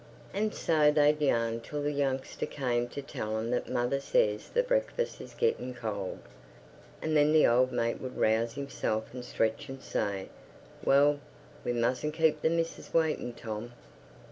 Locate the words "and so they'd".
0.33-1.21